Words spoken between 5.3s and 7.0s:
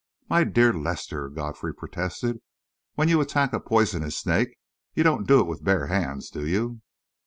it with bare hands, do you?"